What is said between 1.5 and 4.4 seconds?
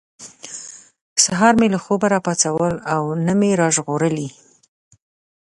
مې له خوبه را پاڅول او نه مې را ژغورلي.